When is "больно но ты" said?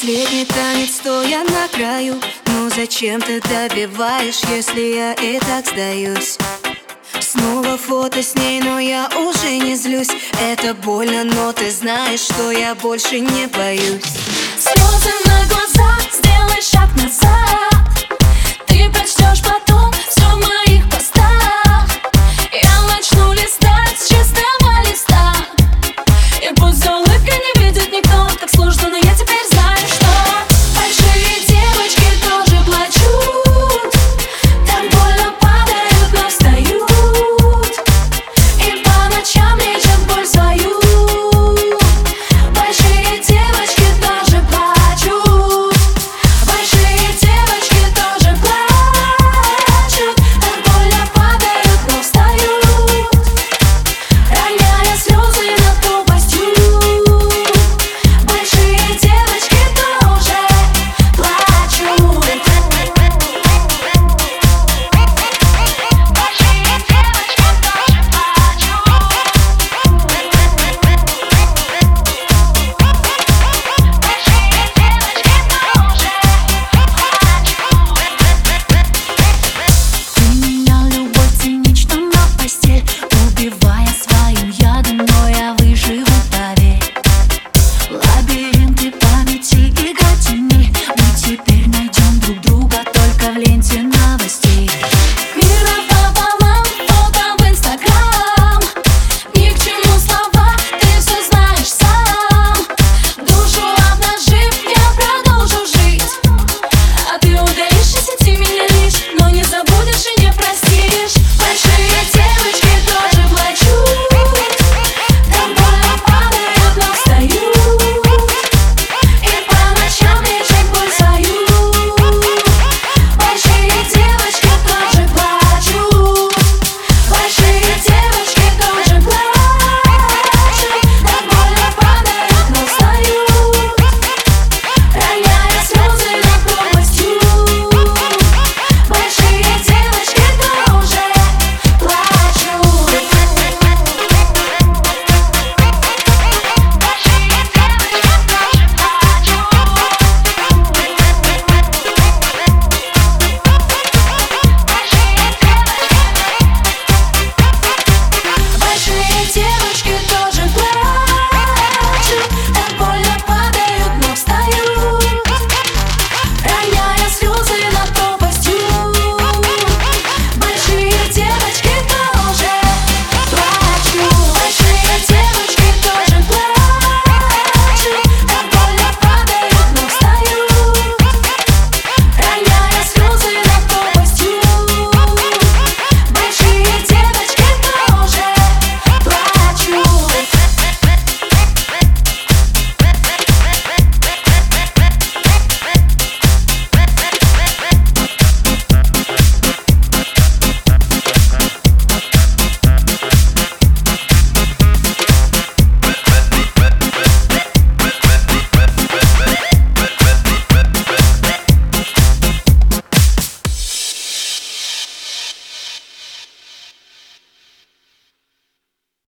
10.72-11.70